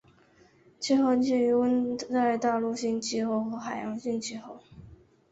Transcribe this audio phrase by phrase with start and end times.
[0.79, 4.59] 气候介于温带大陆性气候和海洋性气候。